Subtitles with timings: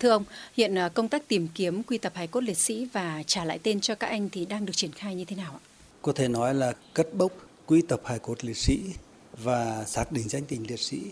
[0.00, 0.24] Thưa ông,
[0.56, 3.58] hiện ờ, công tác tìm kiếm quy tập hài cốt liệt sĩ và trả lại
[3.62, 5.62] tên cho các anh thì đang được triển khai như thế nào ạ?
[6.02, 7.32] Có thể nói là cất bốc
[7.66, 8.80] quy tập hài cốt liệt sĩ
[9.42, 11.02] và xác định danh tính liệt sĩ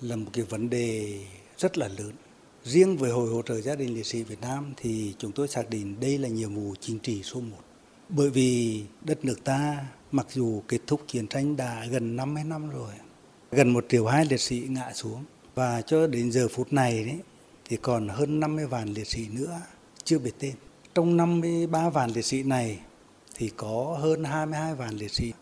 [0.00, 1.18] là một cái vấn đề
[1.58, 2.12] rất là lớn.
[2.64, 5.70] Riêng với Hội hỗ trợ gia đình liệt sĩ Việt Nam thì chúng tôi xác
[5.70, 7.56] định đây là nhiệm vụ chính trị số 1.
[8.08, 12.70] Bởi vì đất nước ta mặc dù kết thúc chiến tranh đã gần 50 năm
[12.70, 12.92] rồi,
[13.50, 15.24] gần một triệu hai liệt sĩ ngã xuống
[15.54, 17.18] và cho đến giờ phút này đấy
[17.64, 19.60] thì còn hơn 50 vạn liệt sĩ nữa
[20.04, 20.54] chưa biết tên.
[20.94, 22.80] Trong 53 vạn liệt sĩ này
[23.34, 25.32] thì có hơn 22 vạn liệt sĩ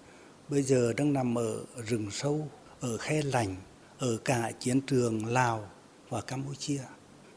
[0.48, 2.48] bây giờ đang nằm ở rừng sâu,
[2.80, 3.56] ở khe lành,
[3.98, 5.70] ở cả chiến trường Lào
[6.08, 6.82] và Campuchia.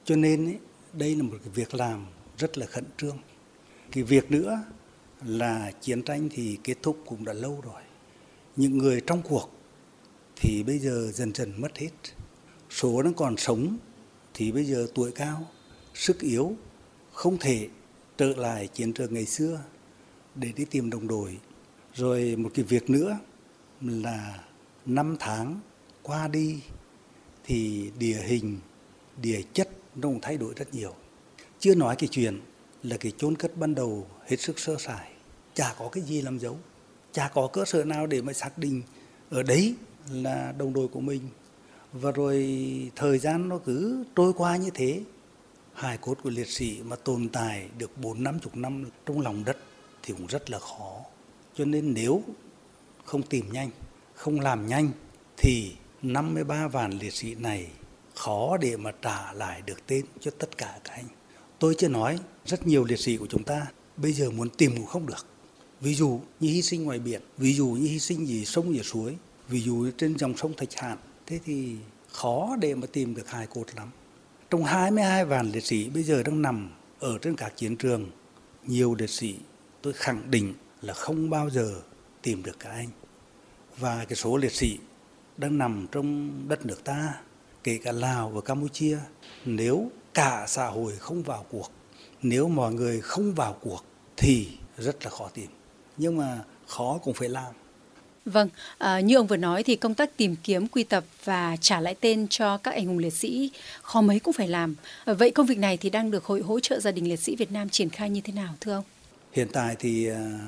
[0.05, 0.57] Cho nên ấy,
[0.93, 2.05] đây là một cái việc làm
[2.37, 3.17] rất là khẩn trương.
[3.91, 4.63] Cái việc nữa
[5.25, 7.81] là chiến tranh thì kết thúc cũng đã lâu rồi.
[8.55, 9.49] Những người trong cuộc
[10.35, 11.91] thì bây giờ dần dần mất hết.
[12.69, 13.77] Số nó còn sống
[14.33, 15.49] thì bây giờ tuổi cao,
[15.93, 16.55] sức yếu,
[17.13, 17.67] không thể
[18.17, 19.61] trở lại chiến trường ngày xưa
[20.35, 21.37] để đi tìm đồng đội.
[21.93, 23.19] Rồi một cái việc nữa
[23.81, 24.43] là
[24.85, 25.59] năm tháng
[26.01, 26.61] qua đi
[27.45, 28.59] thì địa hình,
[29.21, 30.95] địa chất nó cũng thay đổi rất nhiều.
[31.59, 32.39] Chưa nói cái chuyện
[32.83, 35.11] là cái chôn cất ban đầu hết sức sơ sài,
[35.53, 36.57] chả có cái gì làm dấu,
[37.11, 38.81] chả có cơ sở nào để mà xác định
[39.29, 39.75] ở đấy
[40.11, 41.21] là đồng đội của mình.
[41.93, 42.59] Và rồi
[42.95, 45.01] thời gian nó cứ trôi qua như thế,
[45.73, 49.43] hài cốt của liệt sĩ mà tồn tại được bốn năm chục năm trong lòng
[49.45, 49.57] đất
[50.03, 50.99] thì cũng rất là khó.
[51.55, 52.23] Cho nên nếu
[53.05, 53.69] không tìm nhanh,
[54.15, 54.91] không làm nhanh
[55.37, 55.71] thì
[56.01, 57.67] 53 vạn liệt sĩ này
[58.15, 61.05] khó để mà trả lại được tên cho tất cả các anh.
[61.59, 64.85] Tôi chưa nói rất nhiều liệt sĩ của chúng ta bây giờ muốn tìm cũng
[64.85, 65.25] không được.
[65.81, 68.81] Ví dụ như hy sinh ngoài biển, ví dụ như hy sinh gì sông gì
[68.83, 69.15] suối,
[69.47, 71.75] ví dụ trên dòng sông Thạch Hạn, thế thì
[72.11, 73.89] khó để mà tìm được hài cốt lắm.
[74.49, 78.11] Trong 22 vạn liệt sĩ bây giờ đang nằm ở trên các chiến trường,
[78.65, 79.35] nhiều liệt sĩ
[79.81, 81.81] tôi khẳng định là không bao giờ
[82.21, 82.89] tìm được các anh.
[83.77, 84.79] Và cái số liệt sĩ
[85.37, 87.21] đang nằm trong đất nước ta,
[87.63, 88.97] kể cả Lào và Campuchia,
[89.45, 91.71] nếu cả xã hội không vào cuộc,
[92.21, 93.85] nếu mọi người không vào cuộc
[94.17, 95.49] thì rất là khó tìm.
[95.97, 97.53] Nhưng mà khó cũng phải làm.
[98.25, 101.79] Vâng, à, như ông vừa nói thì công tác tìm kiếm, quy tập và trả
[101.79, 103.51] lại tên cho các anh hùng liệt sĩ
[103.81, 104.75] khó mấy cũng phải làm.
[105.05, 107.35] À, vậy công việc này thì đang được Hội hỗ trợ gia đình liệt sĩ
[107.35, 108.83] Việt Nam triển khai như thế nào thưa ông?
[109.31, 110.39] Hiện tại thì à,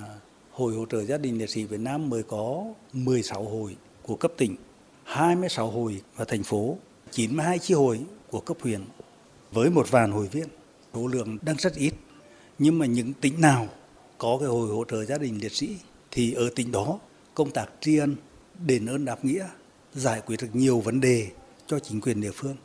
[0.52, 2.64] Hội hỗ trợ gia đình liệt sĩ Việt Nam mới có
[2.94, 4.56] 16 hội của cấp tỉnh,
[5.04, 6.78] 26 hội và thành phố,
[7.12, 8.00] 92 chi hội
[8.30, 8.82] của cấp huyện
[9.52, 10.48] với một vạn hội viên.
[10.94, 11.94] Số lượng đang rất ít.
[12.60, 13.68] Nhưng mà những tỉnh nào
[14.18, 15.70] có cái hội hỗ trợ gia đình liệt sĩ
[16.12, 17.00] thì ở tỉnh đó
[17.36, 18.16] công tác tri ân,
[18.66, 19.48] đền ơn đáp nghĩa,
[19.94, 21.28] giải quyết được nhiều vấn đề
[21.68, 22.56] cho chính quyền địa phương.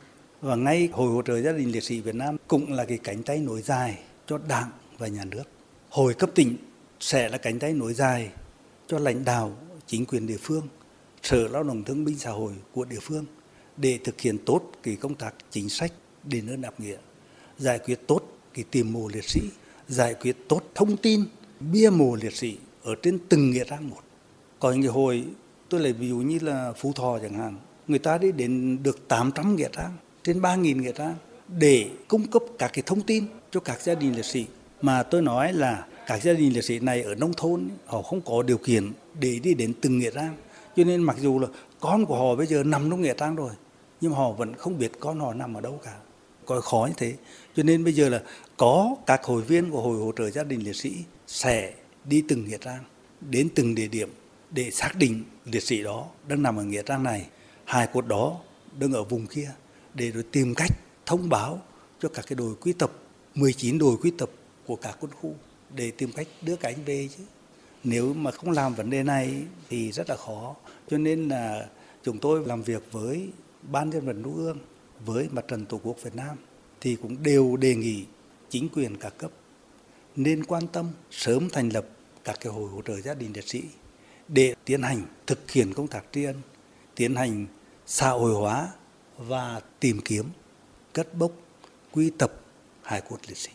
[0.41, 3.23] Và ngay Hội hỗ trợ gia đình liệt sĩ Việt Nam cũng là cái cánh
[3.23, 5.43] tay nối dài cho Đảng và nhà nước.
[5.89, 6.57] Hội cấp tỉnh
[6.99, 8.29] sẽ là cánh tay nối dài
[8.87, 10.67] cho lãnh đạo chính quyền địa phương,
[11.23, 13.25] sở lao động thương binh xã hội của địa phương
[13.77, 15.93] để thực hiện tốt cái công tác chính sách
[16.23, 16.97] đền ơn đáp nghĩa,
[17.57, 18.21] giải quyết tốt
[18.53, 19.41] cái tìm mộ liệt sĩ,
[19.87, 21.25] giải quyết tốt thông tin
[21.59, 24.01] bia mộ liệt sĩ ở trên từng nghĩa trang một.
[24.61, 25.23] Có những cái hồi
[25.69, 27.55] tôi lấy ví dụ như là Phú Thọ chẳng hạn,
[27.87, 31.15] người ta đi đến được 800 nghĩa trang, trên 3.000 nghĩa trang
[31.47, 34.45] để cung cấp các cái thông tin cho các gia đình liệt sĩ.
[34.81, 38.21] Mà tôi nói là các gia đình liệt sĩ này ở nông thôn họ không
[38.21, 40.35] có điều kiện để đi đến từng nghĩa trang.
[40.75, 41.47] Cho nên mặc dù là
[41.79, 43.51] con của họ bây giờ nằm trong nghĩa trang rồi,
[44.01, 45.95] nhưng họ vẫn không biết con họ nằm ở đâu cả.
[46.45, 47.13] Có khó như thế.
[47.55, 48.21] Cho nên bây giờ là
[48.57, 50.95] có các hội viên của Hội hỗ trợ gia đình liệt sĩ
[51.27, 51.73] sẽ
[52.05, 52.83] đi từng nghĩa trang,
[53.21, 54.09] đến từng địa điểm
[54.51, 57.27] để xác định liệt sĩ đó đang nằm ở nghĩa trang này,
[57.65, 58.39] hài cốt đó
[58.79, 59.51] đang ở vùng kia
[59.93, 60.71] để rồi tìm cách
[61.05, 61.61] thông báo
[61.99, 62.91] cho các cái đội quy tập
[63.35, 64.29] 19 đội quy tập
[64.65, 65.35] của các quân khu
[65.75, 67.23] để tìm cách đưa các anh về chứ.
[67.83, 70.55] Nếu mà không làm vấn đề này thì rất là khó.
[70.89, 71.67] Cho nên là
[72.03, 73.27] chúng tôi làm việc với
[73.61, 74.57] Ban dân vận Trung ương,
[75.05, 76.37] với Mặt trận Tổ quốc Việt Nam
[76.81, 78.05] thì cũng đều đề nghị
[78.49, 79.31] chính quyền các cấp
[80.15, 81.85] nên quan tâm sớm thành lập
[82.23, 83.63] các cái hội hỗ trợ gia đình liệt sĩ
[84.33, 86.41] để tiến hành thực hiện công tác tri ân,
[86.95, 87.45] tiến hành
[87.85, 88.69] xã hội hóa
[89.17, 90.25] và tìm kiếm,
[90.93, 91.31] cất bốc,
[91.91, 92.33] quy tập
[92.83, 93.49] hài cốt liệt sĩ.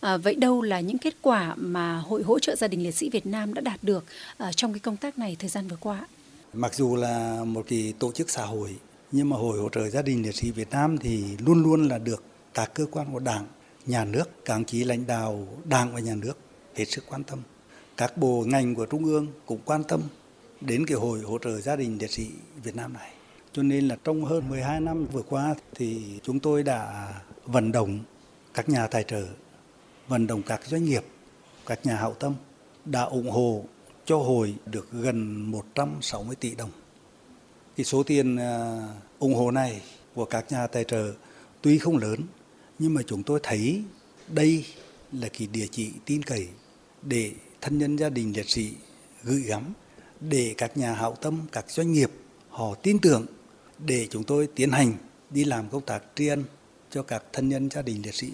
[0.00, 3.10] À, vậy đâu là những kết quả mà Hội hỗ trợ gia đình liệt sĩ
[3.10, 4.04] Việt Nam đã đạt được
[4.36, 6.06] à, trong cái công tác này thời gian vừa qua?
[6.52, 8.76] Mặc dù là một cái tổ chức xã hội
[9.12, 11.98] nhưng mà Hội hỗ trợ gia đình liệt sĩ Việt Nam thì luôn luôn là
[11.98, 12.24] được
[12.54, 13.46] các cơ quan của Đảng,
[13.86, 16.38] nhà nước, các chí lãnh đạo Đảng và nhà nước
[16.74, 17.38] hết sức quan tâm
[17.96, 20.02] các bộ ngành của trung ương cũng quan tâm
[20.60, 22.30] đến cái hội hỗ trợ gia đình liệt sĩ
[22.62, 23.12] Việt Nam này.
[23.52, 27.12] Cho nên là trong hơn 12 năm vừa qua thì chúng tôi đã
[27.44, 27.98] vận động
[28.54, 29.26] các nhà tài trợ,
[30.08, 31.04] vận động các doanh nghiệp,
[31.66, 32.34] các nhà hảo tâm
[32.84, 33.64] đã ủng hộ
[34.04, 36.70] cho hội được gần 160 tỷ đồng.
[37.76, 38.78] Cái số tiền à,
[39.18, 39.82] ủng hộ này
[40.14, 41.12] của các nhà tài trợ
[41.62, 42.20] tuy không lớn
[42.78, 43.82] nhưng mà chúng tôi thấy
[44.28, 44.64] đây
[45.12, 46.48] là cái địa chỉ tin cậy
[47.02, 47.32] để
[47.64, 48.72] thân nhân gia đình liệt sĩ
[49.22, 49.72] gửi gắm
[50.20, 52.10] để các nhà hảo tâm, các doanh nghiệp
[52.48, 53.26] họ tin tưởng
[53.78, 54.92] để chúng tôi tiến hành
[55.30, 56.44] đi làm công tác tri ân
[56.90, 58.30] cho các thân nhân gia đình liệt sĩ.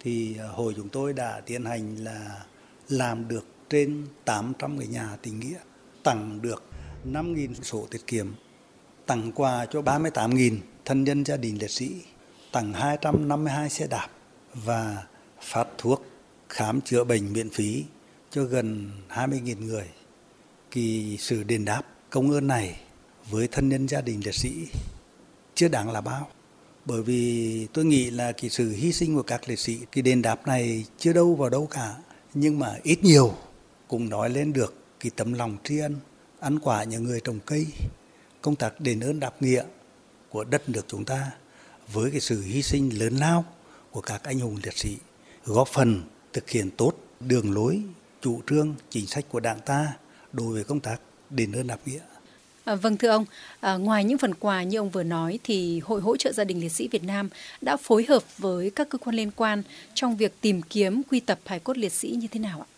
[0.00, 2.44] Thì à, hội chúng tôi đã tiến hành là
[2.88, 5.58] làm được trên 800 người nhà tình nghĩa,
[6.02, 6.62] tặng được
[7.12, 8.32] 5.000 sổ tiết kiệm,
[9.06, 11.90] tặng quà cho 38.000 thân nhân gia đình liệt sĩ,
[12.52, 14.08] tặng 252 xe đạp
[14.54, 15.06] và
[15.40, 16.06] phát thuốc
[16.48, 17.84] khám chữa bệnh miễn phí
[18.30, 19.86] cho gần 20.000 người.
[20.70, 22.80] Kỳ sự đền đáp công ơn này
[23.30, 24.66] với thân nhân gia đình liệt sĩ
[25.54, 26.28] chưa đáng là bao.
[26.84, 30.22] Bởi vì tôi nghĩ là cái sự hy sinh của các liệt sĩ, cái đền
[30.22, 31.94] đáp này chưa đâu vào đâu cả.
[32.34, 33.34] Nhưng mà ít nhiều
[33.88, 35.96] cũng nói lên được cái tấm lòng tri ân,
[36.40, 37.66] ăn quả những người trồng cây,
[38.42, 39.64] công tác đền ơn đáp nghĩa
[40.30, 41.30] của đất nước chúng ta
[41.92, 43.44] với cái sự hy sinh lớn lao
[43.90, 44.96] của các anh hùng liệt sĩ
[45.44, 46.02] góp phần
[46.32, 47.82] thực hiện tốt đường lối
[48.26, 49.96] chủ trương chính sách của đảng ta
[50.32, 51.00] đối với công tác
[51.30, 52.00] đền ơn đáp nghĩa
[52.64, 53.24] À, vâng thưa ông,
[53.60, 56.60] à, ngoài những phần quà như ông vừa nói thì Hội hỗ trợ gia đình
[56.60, 57.28] liệt sĩ Việt Nam
[57.60, 59.62] đã phối hợp với các cơ quan liên quan
[59.94, 62.68] trong việc tìm kiếm quy tập hài cốt liệt sĩ như thế nào ạ?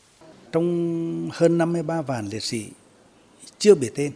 [0.52, 2.66] Trong hơn 53 vạn liệt sĩ
[3.58, 4.12] chưa biết tên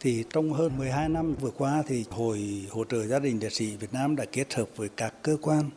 [0.00, 3.76] thì trong hơn 12 năm vừa qua thì Hội hỗ trợ gia đình liệt sĩ
[3.76, 5.70] Việt Nam đã kết hợp với các cơ quan,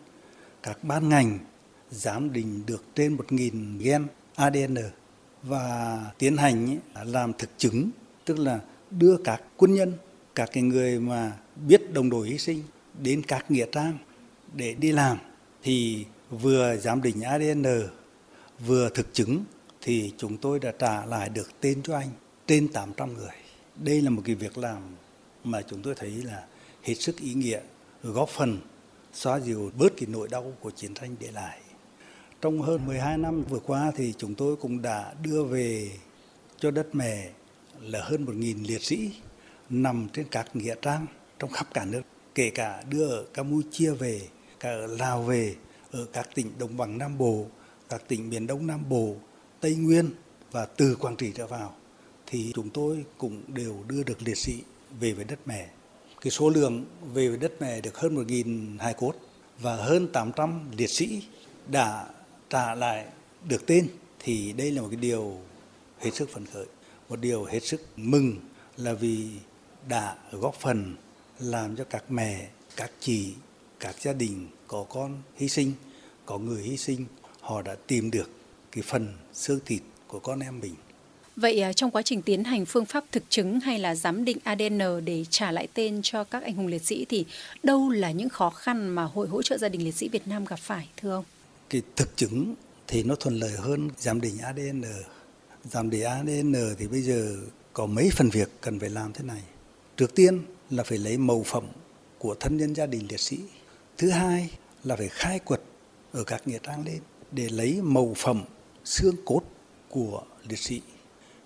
[0.63, 1.39] các ban ngành
[1.91, 4.77] giám định được trên 1.000 gen ADN
[5.43, 7.89] và tiến hành làm thực chứng,
[8.25, 8.59] tức là
[8.91, 9.93] đưa các quân nhân,
[10.35, 11.33] các cái người mà
[11.67, 12.63] biết đồng đội hy sinh
[12.99, 13.97] đến các nghĩa trang
[14.53, 15.17] để đi làm
[15.63, 17.63] thì vừa giám định ADN
[18.59, 19.43] vừa thực chứng
[19.81, 22.09] thì chúng tôi đã trả lại được tên cho anh
[22.47, 23.35] trên 800 người.
[23.75, 24.81] Đây là một cái việc làm
[25.43, 26.45] mà chúng tôi thấy là
[26.83, 27.59] hết sức ý nghĩa,
[28.03, 28.59] góp phần
[29.13, 31.59] xóa dịu bớt cái nỗi đau của chiến tranh để lại.
[32.45, 35.91] Trong hơn 12 năm vừa qua thì chúng tôi cũng đã đưa về
[36.59, 37.29] cho đất mẹ
[37.81, 39.11] là hơn 1.000 liệt sĩ
[39.69, 41.05] nằm trên các nghĩa trang
[41.39, 42.01] trong khắp cả nước,
[42.35, 44.21] kể cả đưa ở Campuchia về,
[44.59, 45.55] cả ở Lào về,
[45.91, 47.45] ở các tỉnh Đồng bằng Nam Bộ,
[47.89, 49.15] các tỉnh miền Đông Nam Bộ,
[49.61, 50.09] Tây Nguyên
[50.51, 51.75] và từ Quảng Trị trở vào
[52.27, 54.63] thì chúng tôi cũng đều đưa được liệt sĩ
[54.99, 55.69] về với đất mẹ.
[56.21, 59.13] Cái số lượng về với đất mẹ được hơn 1.000 hài cốt
[59.59, 61.23] và hơn 800 liệt sĩ
[61.67, 62.05] đã
[62.55, 63.05] trả lại
[63.47, 63.87] được tên
[64.19, 65.37] thì đây là một cái điều
[65.99, 66.65] hết sức phấn khởi
[67.09, 68.35] một điều hết sức mừng
[68.77, 69.27] là vì
[69.87, 70.95] đã góp phần
[71.39, 73.33] làm cho các mẹ, các chị,
[73.79, 75.71] các gia đình có con hy sinh,
[76.25, 77.05] có người hy sinh,
[77.41, 78.29] họ đã tìm được
[78.71, 80.75] cái phần xương thịt của con em mình
[81.35, 84.37] Vậy à, trong quá trình tiến hành phương pháp thực chứng hay là giám định
[84.43, 87.25] ADN để trả lại tên cho các anh hùng liệt sĩ thì
[87.63, 90.45] đâu là những khó khăn mà Hội hỗ trợ gia đình liệt sĩ Việt Nam
[90.45, 91.25] gặp phải, thưa ông?
[91.69, 92.55] Cái thực chứng
[92.87, 94.83] thì nó thuận lợi hơn giám định ADN.
[95.63, 97.37] Giám định ADN thì bây giờ
[97.73, 99.41] có mấy phần việc cần phải làm thế này.
[99.97, 101.67] Trước tiên là phải lấy màu phẩm
[102.17, 103.39] của thân nhân gia đình liệt sĩ.
[103.97, 104.49] Thứ hai
[104.83, 105.61] là phải khai quật
[106.11, 106.99] ở các nghĩa trang lên
[107.31, 108.43] để lấy màu phẩm
[108.85, 109.41] xương cốt
[109.89, 110.81] của liệt sĩ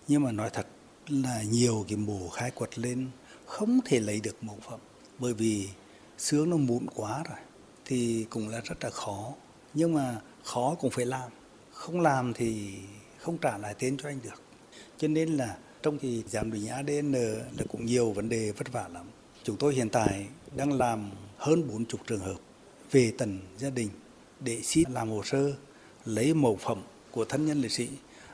[0.09, 0.67] nhưng mà nói thật
[1.07, 3.07] là nhiều cái mổ khai quật lên
[3.45, 4.79] không thể lấy được mẫu phẩm,
[5.19, 5.67] bởi vì
[6.17, 7.37] xương nó mụn quá rồi,
[7.85, 9.33] thì cũng là rất là khó
[9.73, 11.31] nhưng mà khó cũng phải làm.
[11.73, 12.75] Không làm thì
[13.17, 14.41] không trả lại tiền cho anh được.
[14.97, 17.11] Cho nên là trong thì giám định ADN
[17.57, 19.05] là cũng nhiều vấn đề vất vả lắm.
[19.43, 22.35] Chúng tôi hiện tại đang làm hơn 40 trường hợp
[22.91, 23.89] về tận gia đình
[24.39, 25.53] để xin làm hồ sơ,
[26.05, 27.87] lấy mẫu phẩm của thân nhân liệt sĩ.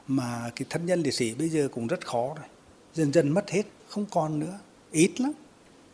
[0.07, 2.47] Mà cái thân nhân liệt sĩ bây giờ cũng rất khó rồi.
[2.93, 4.59] Dần dần mất hết, không còn nữa.
[4.91, 5.31] Ít lắm.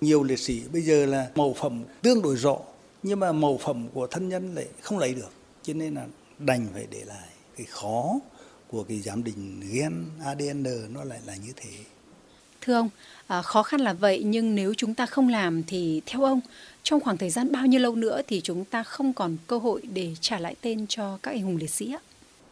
[0.01, 2.57] Nhiều liệt sĩ bây giờ là mẫu phẩm tương đối rõ
[3.03, 5.31] nhưng mà màu phẩm của thân nhân lại không lấy được
[5.63, 6.05] cho nên là
[6.39, 7.27] đành phải để lại
[7.58, 8.20] cái khó
[8.67, 11.70] của cái giám định gen ADN nó lại là như thế.
[12.62, 12.89] Thưa ông,
[13.27, 16.41] à, khó khăn là vậy nhưng nếu chúng ta không làm thì theo ông
[16.84, 19.81] trong khoảng thời gian bao nhiêu lâu nữa thì chúng ta không còn cơ hội
[19.93, 22.01] để trả lại tên cho các anh hùng liệt sĩ ạ?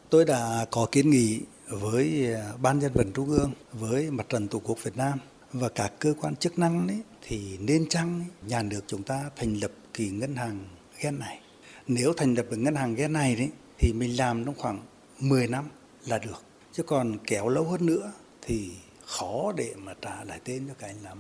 [0.10, 4.48] Tôi đã có kiến nghị với à, Ban dân vận Trung ương, với Mặt trận
[4.48, 5.20] Tổ quốc Việt Nam
[5.54, 9.54] và các cơ quan chức năng ấy, thì nên chăng nhà nước chúng ta thành
[9.62, 10.60] lập kỳ ngân hàng
[11.02, 11.40] gen này.
[11.88, 14.80] Nếu thành lập được ngân hàng gen này đấy, thì mình làm trong khoảng
[15.20, 15.66] 10 năm
[16.08, 16.44] là được.
[16.74, 18.70] Chứ còn kéo lâu hơn nữa thì
[19.06, 21.18] khó để mà trả lại tên cho các anh lắm.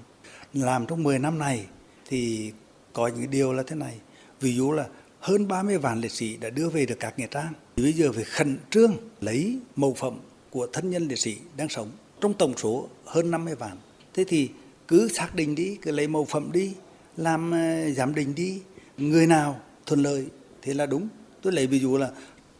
[0.53, 1.65] Làm trong 10 năm này
[2.09, 2.51] thì
[2.93, 3.99] có những điều là thế này.
[4.39, 4.87] Ví dụ là
[5.19, 7.53] hơn 30 vạn liệt sĩ đã đưa về được các nghĩa trang.
[7.77, 10.19] Bây giờ phải khẩn trương lấy mẫu phẩm
[10.49, 13.77] của thân nhân liệt sĩ đang sống trong tổng số hơn 50 vạn.
[14.13, 14.49] Thế thì
[14.87, 16.73] cứ xác định đi, cứ lấy mẫu phẩm đi,
[17.19, 18.61] làm ờ, giám định đi,
[18.99, 20.25] người nào thuận lợi
[20.61, 21.07] thì là đúng.
[21.41, 22.11] Tôi lấy ví dụ là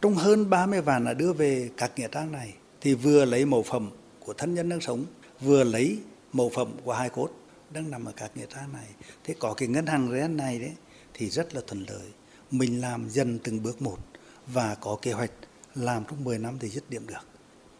[0.02, 3.62] trong hơn 30 vạn đã đưa về các nghĩa trang này thì vừa lấy mẫu
[3.62, 5.04] phẩm của thân nhân đang sống,
[5.40, 5.98] vừa lấy
[6.32, 7.30] mẫu phẩm của hai cốt
[7.70, 8.86] đang nằm ở các nghĩa trang này.
[9.24, 10.72] Thế có cái ngân hàng RN này đấy
[11.14, 12.08] thì rất là thuận lợi.
[12.50, 13.98] Mình làm dần từng bước một
[14.46, 15.32] và có kế hoạch
[15.74, 17.26] làm trong 10 năm thì dứt điểm được.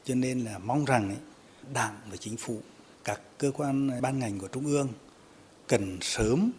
[0.04, 1.18] Cho nên là mong rằng ấy,
[1.72, 2.60] Đảng và Chính phủ,
[3.04, 4.88] các cơ quan ban ngành của Trung ương
[5.66, 6.52] cần sớm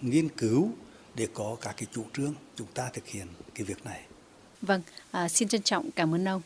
[0.00, 0.68] nghiên cứu
[1.14, 4.02] để có các cái chủ trương chúng ta thực hiện cái việc này.
[4.62, 6.42] Vâng, à, xin trân trọng cảm ơn ông.